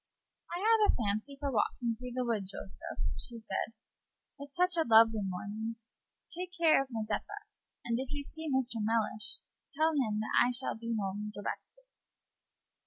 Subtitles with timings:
[0.49, 3.73] "I have a fancy for walking through the wood, Joseph," she said,
[4.39, 5.75] "it's such a lovely morning.
[6.27, 7.45] Take care of Mazeppa;
[7.85, 8.77] and if you see Mr.
[8.83, 9.41] Mellish,
[9.77, 11.83] tell him that I shall be home directly."